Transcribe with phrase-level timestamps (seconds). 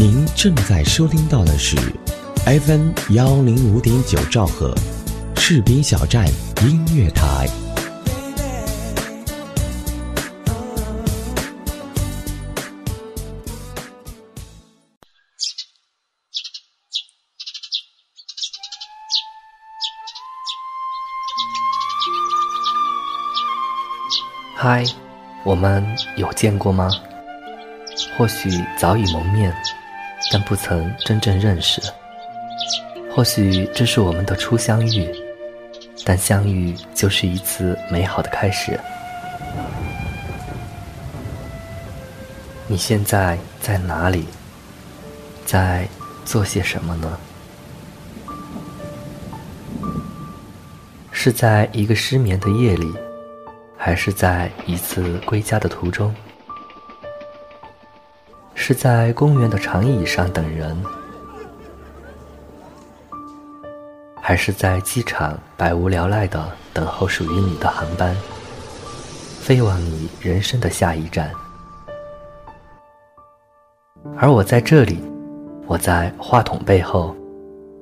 [0.00, 1.76] 您正在收听到的是
[2.46, 4.72] FM 幺零五点九兆赫，
[5.34, 6.24] 士兵小站
[6.62, 7.48] 音乐台。
[24.54, 24.84] 嗨，
[25.44, 25.84] 我们
[26.16, 26.88] 有见过吗？
[28.16, 29.52] 或许早已蒙面，
[30.32, 31.80] 但不曾真正认识。
[33.10, 35.08] 或许这是我们的初相遇，
[36.04, 38.78] 但相遇就是一次美好的开始。
[42.66, 44.26] 你现在在哪里？
[45.46, 45.88] 在
[46.26, 47.18] 做些什么呢？
[51.10, 52.92] 是在一个失眠的夜里，
[53.76, 56.14] 还是在一次归家的途中？
[58.68, 60.76] 是在公园的长椅上等人，
[64.20, 68.14] 还是在机场百无聊赖的等候属于你的航班，
[69.40, 71.30] 飞往你人生的下一站？
[74.18, 75.02] 而我在这里，
[75.66, 77.16] 我在话筒背后，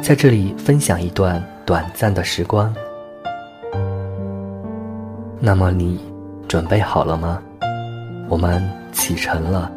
[0.00, 2.72] 在这里分享一段短暂的时光。
[5.40, 6.00] 那么你
[6.46, 7.42] 准备好了吗？
[8.28, 9.72] 我们启程了。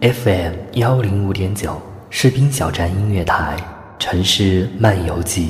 [0.00, 1.76] FM 幺零五点九
[2.08, 3.56] 士兵小站音乐台
[3.98, 5.48] 城市漫游记，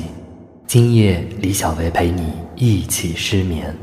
[0.65, 3.75] 今夜李小维陪你一起失眠。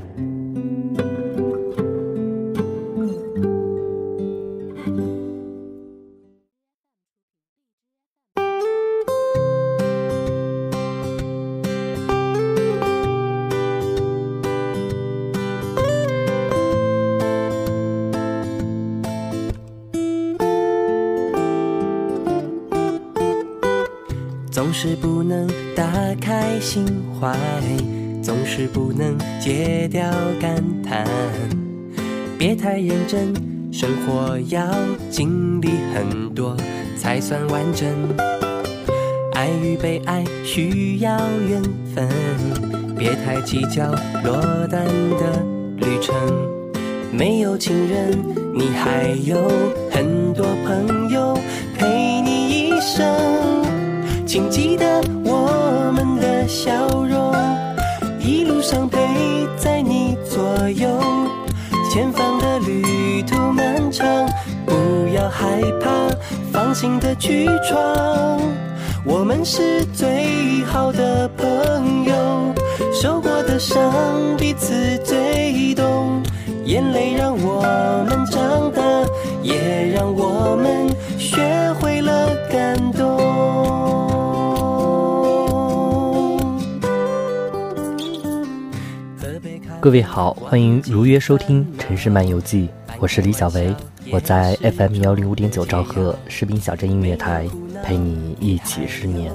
[24.78, 26.84] 是不能打开心
[27.18, 27.34] 怀，
[28.22, 30.04] 总是不能戒掉
[30.38, 31.06] 感叹。
[32.36, 33.32] 别太认真，
[33.72, 34.70] 生活要
[35.08, 36.54] 经历很多
[36.94, 37.88] 才算完整。
[39.32, 41.62] 爱与被爱需要缘
[41.94, 42.06] 分，
[42.98, 43.90] 别太计较
[44.24, 45.42] 落单的
[45.78, 46.14] 旅程。
[47.10, 48.12] 没有情人，
[48.54, 49.38] 你还有
[49.90, 50.45] 很多
[54.36, 56.70] 请记得我们的笑
[57.08, 57.34] 容，
[58.20, 58.98] 一路上陪
[59.56, 60.86] 在你左右。
[61.90, 64.06] 前方的旅途漫长，
[64.66, 64.74] 不
[65.14, 65.90] 要害怕，
[66.52, 68.38] 放心的去闯。
[69.06, 70.06] 我们是最
[70.66, 72.54] 好的朋友，
[72.92, 73.80] 受过的伤
[74.36, 76.22] 彼此最懂。
[76.66, 77.62] 眼泪让我
[78.06, 78.82] 们长大，
[79.42, 81.40] 也让我们学
[81.80, 83.25] 会了感动。
[89.86, 93.72] 各位好，欢迎如约收听《城市漫游记》，我是李小维，
[94.10, 97.46] 我在 FM 幺零五点九兆赫士兵小镇音乐台
[97.84, 99.32] 陪你一起失眠。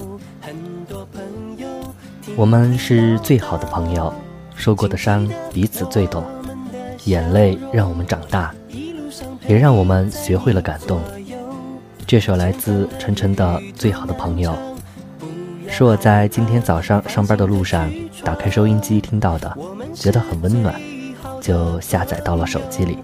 [2.35, 4.13] 我们是最好的朋友，
[4.53, 6.21] 受过的伤彼此最懂，
[7.05, 8.53] 眼泪让我们长大，
[9.47, 10.99] 也让我们学会了感动。
[12.05, 14.51] 这首来自晨晨的《最好的朋友》，
[15.71, 17.89] 是我在今天早上上班的路上
[18.25, 19.57] 打开收音机听到的。
[19.93, 20.79] 觉得很温暖，
[21.41, 22.99] 就下载到了手机里。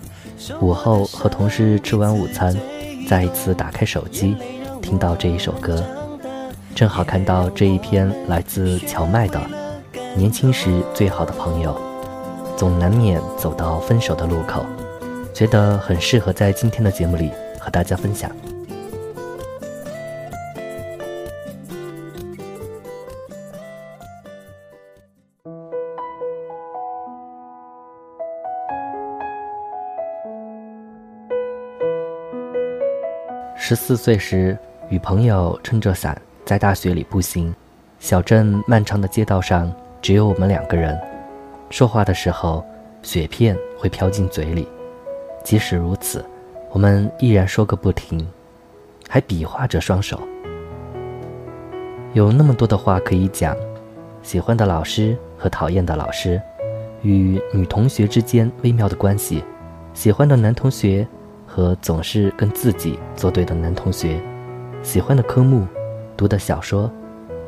[0.61, 2.55] 午后和同事吃完午餐，
[3.07, 4.35] 再一次打开手机，
[4.81, 5.83] 听到这一首歌，
[6.75, 9.39] 正好看到这一篇来自荞麦的
[10.15, 11.79] 《年轻时最好的朋友》，
[12.57, 14.65] 总难免走到分手的路口，
[15.33, 18.29] 觉得很适合在今天的节目里和大家分享。
[33.69, 37.53] 十四岁时，与朋友撑着伞在大雪里步行，
[37.99, 39.69] 小镇漫长的街道上
[40.01, 40.97] 只有我们两个人。
[41.69, 42.63] 说话的时候，
[43.03, 44.65] 雪片会飘进嘴里，
[45.43, 46.23] 即使如此，
[46.71, 48.25] 我们依然说个不停，
[49.09, 50.17] 还比划着双手。
[52.13, 53.53] 有那么多的话可以讲：
[54.23, 56.41] 喜欢的老师和讨厌的老师，
[57.01, 59.43] 与女同学之间微妙的关系，
[59.93, 61.05] 喜欢的男同学。
[61.57, 64.21] 和总是跟自己作对的男同学，
[64.83, 65.65] 喜欢的科目，
[66.15, 66.87] 读的小说，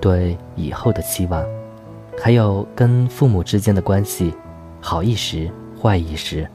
[0.02, 1.46] 对以后的期望，
[2.20, 4.34] 还有跟父母之间的关系，
[4.82, 5.48] 好一时，
[5.80, 6.50] 坏一时。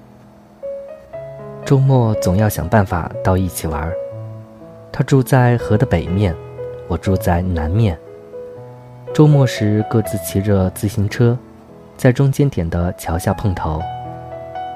[1.64, 3.88] 周末总要想办法到一起玩，
[4.90, 6.34] 他住在河的北面，
[6.88, 7.96] 我住在南面。
[9.12, 11.38] 周末时各自骑着自行车，
[11.96, 13.80] 在中间点的桥下碰头，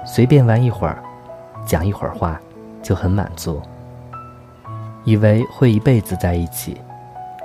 [0.07, 1.03] 随便玩一会儿，
[1.67, 2.41] 讲一会儿话，
[2.83, 3.61] 就很满足。
[5.05, 6.77] 以为会一辈子在一起，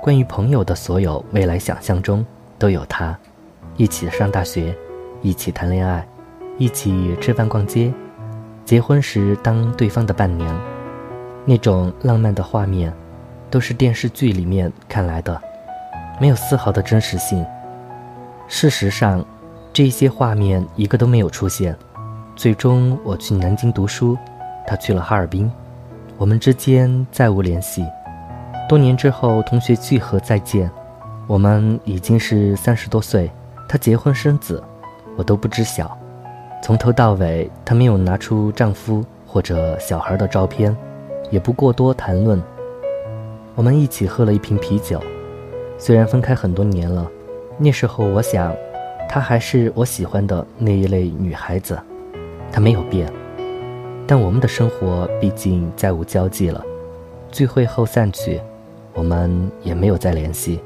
[0.02, 2.24] 关于朋友的所有未来想象中
[2.58, 3.16] 都有他，
[3.76, 4.76] 一起上大学，
[5.22, 6.06] 一起谈恋爱，
[6.58, 7.92] 一起吃饭逛街，
[8.64, 10.54] 结婚时当对方的伴娘，
[11.46, 12.92] 那种浪漫的画面，
[13.50, 15.40] 都是电视剧里面看来的，
[16.20, 17.44] 没有丝毫的真实性。
[18.46, 19.24] 事实上，
[19.72, 21.74] 这些画面一个都没有出现。
[22.36, 24.18] 最终我去南京读书，
[24.66, 25.50] 他去了哈尔滨。
[26.16, 27.84] 我们之间再无联系。
[28.68, 30.70] 多年之后，同学聚合再见，
[31.26, 33.30] 我们已经是三十多岁。
[33.68, 34.62] 她结婚生子，
[35.16, 35.96] 我都不知晓。
[36.62, 40.74] 从头到尾，她没有拿出丈夫或者小孩的照片，
[41.30, 42.40] 也不过多谈论。
[43.54, 45.00] 我们一起喝了一瓶啤酒，
[45.78, 47.10] 虽然分开很多年了，
[47.58, 48.54] 那时候我想，
[49.08, 51.78] 她还是我喜欢的那一类女孩子，
[52.50, 53.12] 她没有变。
[54.06, 56.62] 但我们的生活毕竟再无交际了，
[57.32, 58.40] 聚会后散去，
[58.92, 60.60] 我们也没有再联系。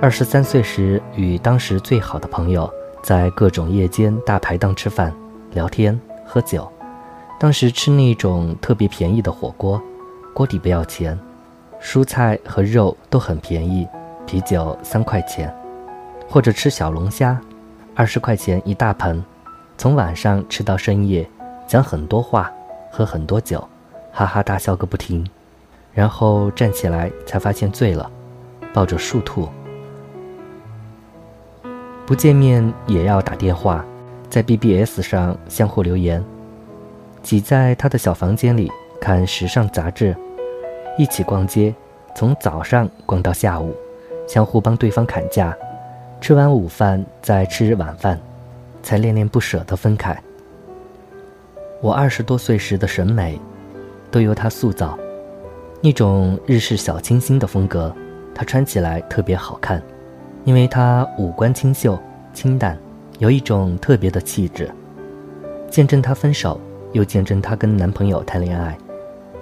[0.00, 2.68] 二十三岁时，与当时最好的朋友
[3.02, 5.14] 在各种夜间大排档吃饭、
[5.52, 6.70] 聊天、喝酒。
[7.38, 9.80] 当时吃那种特别便宜的火锅，
[10.34, 11.18] 锅底不要钱，
[11.80, 13.86] 蔬菜和肉都很便宜，
[14.26, 15.54] 啤酒三块钱，
[16.28, 17.40] 或者吃小龙虾，
[17.94, 19.22] 二十块钱一大盆，
[19.78, 21.28] 从晚上吃到深夜。
[21.66, 22.52] 讲很多话，
[22.90, 23.66] 喝很多酒，
[24.12, 25.26] 哈哈大笑个不停，
[25.92, 28.10] 然后站起来才发现醉了，
[28.72, 29.48] 抱着树吐。
[32.06, 33.84] 不见面也要打电话，
[34.30, 36.24] 在 BBS 上相互留言，
[37.20, 38.70] 挤在他的小房间里
[39.00, 40.16] 看时尚杂志，
[40.96, 41.74] 一起逛街，
[42.14, 43.74] 从早上逛到下午，
[44.28, 45.52] 相互帮对方砍价，
[46.20, 48.20] 吃完午饭再吃晚饭，
[48.84, 50.16] 才恋恋不舍地分开。
[51.86, 53.40] 我二十多岁时的审美，
[54.10, 54.98] 都由他塑造。
[55.80, 57.94] 那种日式小清新的风格，
[58.34, 59.80] 他穿起来特别好看，
[60.44, 61.96] 因为他五官清秀、
[62.34, 62.76] 清淡，
[63.20, 64.68] 有一种特别的气质。
[65.70, 66.60] 见证她分手，
[66.90, 68.76] 又见证她跟男朋友谈恋爱，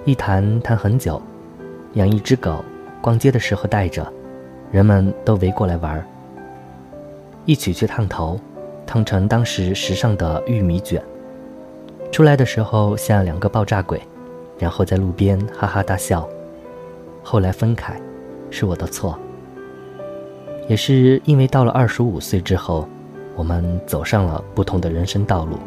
[0.03, 1.19] 一谈谈很久。
[1.93, 2.63] 养一只狗，
[3.01, 4.07] 逛街的时候带着，
[4.71, 6.05] 人们都围过来玩儿。
[7.45, 8.39] 一起去烫头，
[8.85, 11.01] 烫成当时时尚的玉米卷。
[12.15, 14.01] 出来的时候像两个爆炸鬼，
[14.57, 16.25] 然后在路边哈哈大笑。
[17.21, 17.99] 后来分开，
[18.49, 19.19] 是我的错。
[20.69, 22.87] 也是因为到了二十五岁之后，
[23.35, 25.57] 我们走上了不同的人生道路。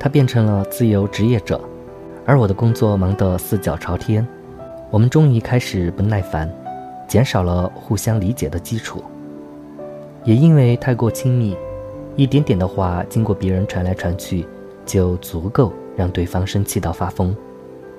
[0.00, 1.60] 他变成了自由职业者，
[2.26, 4.26] 而我的工作忙得四脚朝天。
[4.90, 6.52] 我们终于开始不耐烦，
[7.06, 9.00] 减少了互相理解的基础。
[10.24, 11.56] 也因为太过亲密，
[12.16, 14.44] 一点点的话经过别人传来传去。
[14.84, 17.34] 就足够让对方生气到发疯，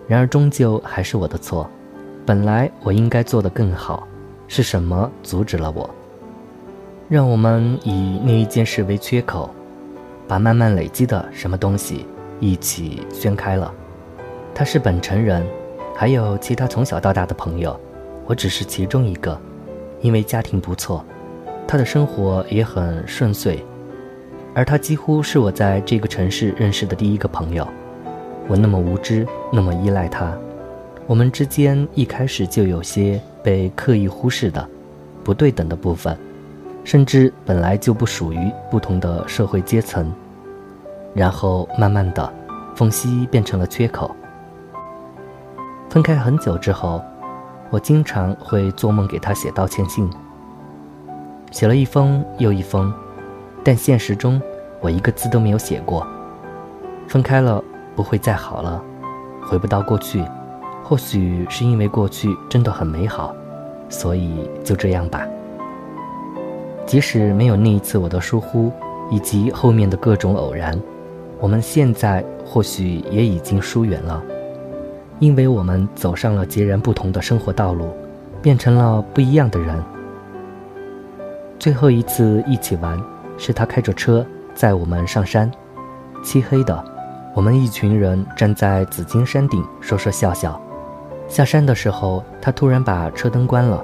[0.08, 1.70] 然而终究还是我的错。
[2.26, 4.08] 本来我应该做得更好，
[4.48, 5.90] 是什么阻止了我？
[7.10, 9.50] 让我们以那一件事为缺口，
[10.28, 12.06] 把慢慢累积的什么东西
[12.40, 13.74] 一起宣开了。
[14.56, 15.46] 他是本城人，
[15.96, 17.80] 还有其他从小到大的朋友，
[18.26, 19.40] 我只是其中一个。
[20.02, 21.04] 因为家庭不错，
[21.66, 23.64] 他的生活也很顺遂。
[24.56, 27.68] 而他几乎是我在这个城市认识的第一个朋友，
[28.48, 30.32] 我那么无知，那么依赖他，
[31.08, 34.68] 我们之间一开始就有些被刻意忽视的
[35.24, 36.16] 不对等的部分，
[36.84, 40.14] 甚至本来就不属于不同的社会阶层，
[41.16, 42.32] 然后慢慢的，
[42.76, 44.16] 缝隙变成了缺口。
[45.90, 47.02] 分开很久之后，
[47.72, 50.08] 我经常会做梦给他写道歉信，
[51.50, 52.94] 写了一封又一封。
[53.64, 54.42] 但现实中，
[54.82, 56.06] 我一个字都没有写过。
[57.08, 57.64] 分开了，
[57.96, 58.84] 不会再好了，
[59.48, 60.24] 回不到过去。
[60.84, 63.34] 或许是因为过去真的很美好，
[63.88, 65.26] 所以就这样吧。
[66.86, 68.70] 即使没有那一次我的疏忽，
[69.10, 70.78] 以及后面的各种偶然，
[71.40, 74.22] 我们现在或许也已经疏远了，
[75.20, 77.88] 因为我们走上了截然不同的生活道路，
[78.42, 79.82] 变成了不一样的人。
[81.58, 83.02] 最后一次一起玩。
[83.38, 84.26] 是他开着车
[84.56, 85.52] 载我们上山，
[86.24, 86.84] 漆黑的，
[87.34, 90.60] 我们一群人站在紫金山顶说说笑笑。
[91.28, 93.84] 下山的时候，他突然把车灯关了，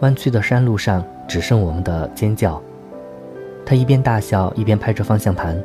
[0.00, 2.62] 弯曲的山路上只剩我们的尖叫。
[3.64, 5.60] 他一边大笑一边拍着方向盘。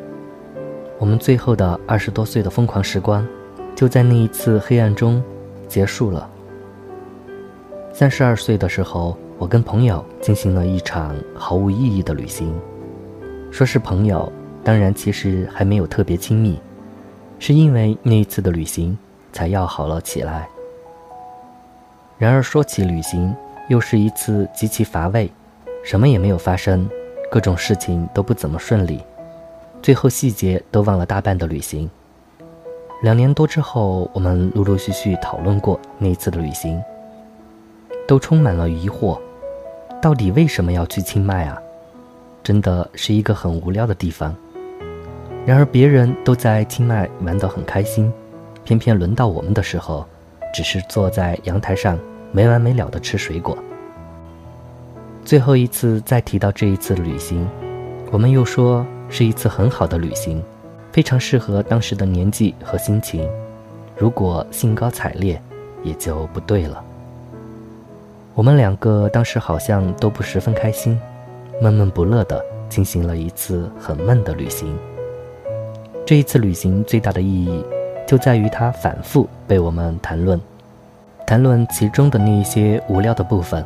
[0.98, 3.26] 我们最后的二十多岁的疯狂时光，
[3.76, 5.24] 就在那一次黑暗中
[5.68, 6.30] 结束了。
[7.94, 12.54] 三十二岁的时候，我跟朋友进行了一场毫无意义的旅行。
[13.52, 14.32] 说是朋友，
[14.64, 16.60] 当然其实还没有特别亲密，
[17.38, 18.98] 是因为那一次的旅行
[19.34, 20.48] 才要好了起来。
[22.18, 23.36] 然而说起旅行，
[23.68, 25.30] 又是一次极其乏味，
[25.84, 26.90] 什么也没有发生，
[27.30, 29.02] 各种事情都不怎么顺利，
[29.82, 31.90] 最后细节都忘了大半的旅行。
[33.04, 36.82] 两年多之后，我们陆陆续续讨论过那一次的旅行。
[38.08, 39.18] 都充满了疑惑，
[40.02, 41.58] 到底为什么要去清迈啊？
[42.44, 44.36] 真的是一个很无聊的地方。
[45.46, 48.12] 然而别人都在清迈玩得很开心，
[48.64, 50.06] 偏偏轮到我们的时候，
[50.54, 51.98] 只是坐在阳台上
[52.32, 53.58] 没完没了的吃水果。
[55.24, 57.48] 最后一次再提到这一次旅行，
[58.12, 60.44] 我们又说是一次很好的旅行，
[60.92, 63.28] 非常适合当时的年纪和心情。
[63.96, 65.42] 如果兴高采烈，
[65.84, 66.84] 也就不对了。
[68.34, 71.00] 我们两个当时好像都不十分开心，
[71.62, 74.76] 闷闷不乐地进行了一次很闷的旅行。
[76.04, 77.64] 这一次旅行最大的意义，
[78.08, 80.42] 就在于它反复被我们谈论，
[81.28, 83.64] 谈论其中的那一些无聊的部分，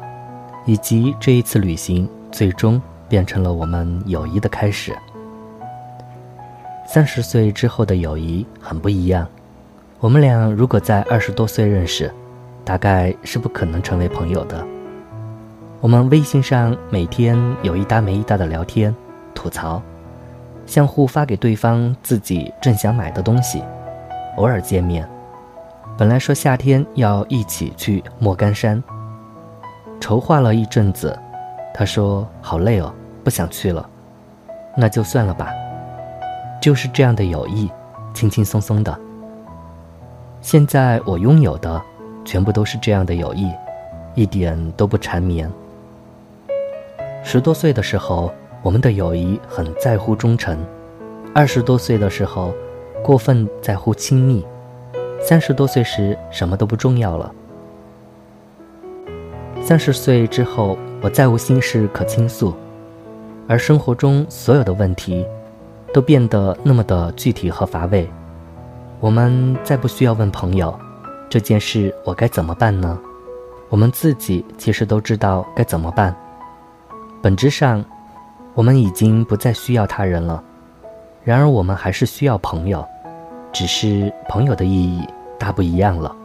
[0.65, 4.93] 以及这一次旅行最终变成了我们友谊的开始。
[6.85, 9.25] 三十岁之后的友谊很不一样，
[10.01, 12.11] 我们俩如果在二十多岁认识。
[12.65, 14.65] 大概是不可能成为朋友的。
[15.85, 18.91] 我们微信上每天有一搭没一搭的聊天、
[19.35, 19.79] 吐槽，
[20.65, 23.63] 相互发给对方自己正想买的东西，
[24.37, 25.07] 偶尔见面。
[25.95, 28.83] 本来说夏天要一起去莫干山，
[29.99, 31.15] 筹划了一阵子，
[31.71, 32.91] 他说好累哦，
[33.23, 33.87] 不想去了，
[34.75, 35.51] 那就算了吧。
[36.59, 37.69] 就是这样的友谊，
[38.11, 38.99] 轻轻松松的。
[40.41, 41.79] 现在我拥有的。
[42.25, 43.51] 全部都是这样的友谊，
[44.15, 45.47] 一点都不缠绵。
[47.27, 50.55] 十多岁的时候，我们的友谊很在乎忠诚；
[51.33, 52.53] 二十多岁的时候，
[53.03, 54.43] 过分在乎亲密；
[55.19, 57.33] 三十多岁时，什么都不重要了。
[59.59, 62.53] 三十岁之后，我再无心事可倾诉，
[63.47, 65.25] 而生活中所有的问题，
[65.91, 68.07] 都变得那么的具体和乏味。
[68.99, 70.73] 我们再不需要问朋友。
[71.27, 72.99] 这件事我该怎么办呢？
[73.69, 76.15] 我们自己其实都知道该怎么办。
[77.25, 77.83] 本质上，
[78.53, 80.43] 我们已经不再需要他人了。
[81.23, 82.87] 然而，我们还是需要朋友，
[83.51, 85.01] 只是朋友的意义
[85.39, 86.15] 大不一样了。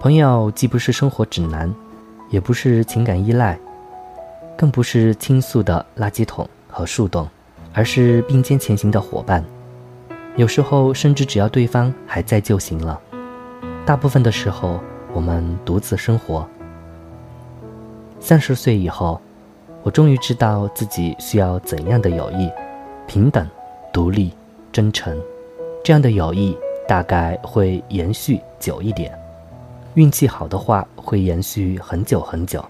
[0.00, 1.72] 朋友既不是生活指南，
[2.28, 3.56] 也不是情感依赖，
[4.56, 7.28] 更不是倾诉的垃圾桶和树洞，
[7.72, 9.44] 而是并肩前行的伙伴。
[10.34, 13.00] 有时候，甚至只要对方还在就行了。
[13.86, 14.80] 大部分的时候，
[15.12, 16.44] 我们独自生活。
[18.18, 19.22] 三十岁以后，
[19.82, 22.50] 我终于知道自己需要怎样的友谊：
[23.06, 23.48] 平等、
[23.92, 24.32] 独立、
[24.72, 25.20] 真诚。
[25.84, 29.12] 这样的友谊大概会延续久一点，
[29.94, 32.64] 运气好的话会延续很久很久。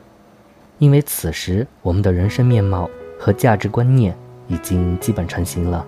[0.78, 2.88] 因为此时我们的人生面貌
[3.18, 4.16] 和价值观念
[4.48, 5.86] 已经基本成型了。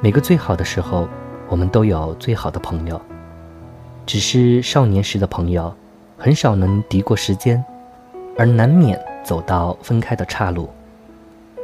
[0.00, 1.08] 每个最好的时候。
[1.50, 3.00] 我们都有最好的朋友，
[4.06, 5.74] 只是少年时的朋友，
[6.16, 7.64] 很少能敌过时间，
[8.38, 10.68] 而难免走到分开的岔路。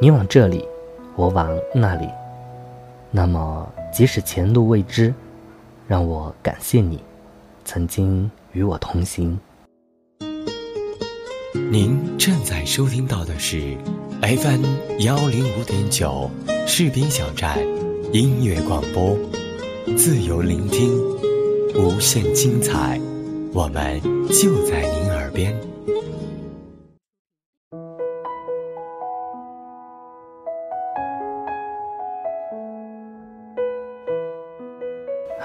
[0.01, 0.65] 你往这里，
[1.15, 2.09] 我往那里，
[3.11, 5.13] 那么即使前路未知，
[5.87, 7.03] 让我感谢你，
[7.65, 9.39] 曾经与我同行。
[11.71, 13.77] 您正在收听到的是
[14.21, 14.65] FM
[14.99, 16.31] 幺零五点九
[16.67, 17.59] 士兵小站
[18.13, 19.17] 音乐广播。
[19.97, 20.93] 自由聆听，
[21.75, 23.01] 无限精彩，
[23.55, 25.55] 我们就在您耳边。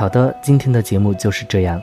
[0.01, 1.79] 好的，今天的节目就是这样，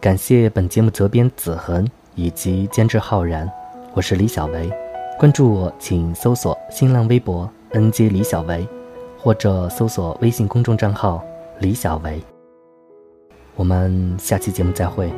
[0.00, 3.46] 感谢本节目责编子恒以及监制浩然，
[3.92, 4.72] 我是李小维，
[5.18, 8.66] 关注我请搜索新浪微博 “nj 李小维”，
[9.20, 11.22] 或者搜索微信公众账号。
[11.58, 12.22] 李小维，
[13.54, 15.12] 我们下期节目再会。